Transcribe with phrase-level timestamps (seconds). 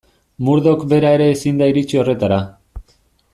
[0.45, 2.41] Murdoch bera ere ezin da iritsi horretara.